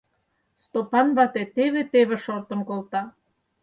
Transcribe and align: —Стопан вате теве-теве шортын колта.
—Стопан 0.63 1.07
вате 1.17 1.43
теве-теве 1.55 2.17
шортын 2.25 2.59
колта. 2.69 3.03